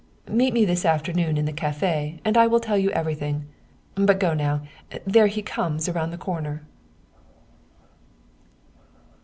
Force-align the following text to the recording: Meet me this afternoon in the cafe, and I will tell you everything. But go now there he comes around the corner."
Meet 0.31 0.55
me 0.55 0.65
this 0.65 0.83
afternoon 0.83 1.37
in 1.37 1.45
the 1.45 1.53
cafe, 1.53 2.19
and 2.25 2.35
I 2.35 2.47
will 2.47 2.59
tell 2.59 2.75
you 2.75 2.89
everything. 2.89 3.45
But 3.93 4.19
go 4.19 4.33
now 4.33 4.63
there 5.05 5.27
he 5.27 5.43
comes 5.43 5.87
around 5.87 6.09
the 6.09 6.17
corner." 6.17 6.63